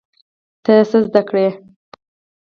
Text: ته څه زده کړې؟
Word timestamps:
ته 0.63 0.73
څه 0.89 0.97
زده 1.05 1.21
کړې؟ 1.29 1.47